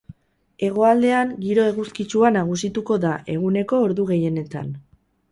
[0.67, 4.73] Hegoaldean giro eguzkitsua nagusituko da eguneko ordu gehienetan.